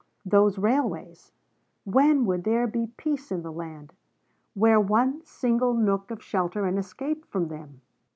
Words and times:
Those 0.25 0.57
railways! 0.57 1.31
When 1.83 2.25
would 2.25 2.43
there 2.43 2.65
be 2.65 2.87
peace 2.97 3.31
in 3.31 3.43
the 3.43 3.51
land? 3.51 3.93
Where 4.55 4.79
one 4.79 5.23
single 5.27 5.75
nook 5.75 6.09
of 6.09 6.23
shelter 6.23 6.65
and 6.65 6.79
escape 6.79 7.23
from 7.29 7.49
them! 7.49 7.81